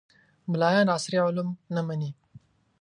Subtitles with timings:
[0.51, 2.11] ملایان عصري علوم نه مني